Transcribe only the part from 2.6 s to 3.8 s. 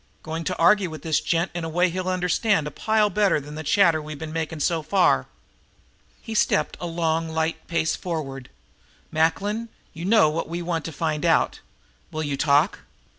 a pile better than the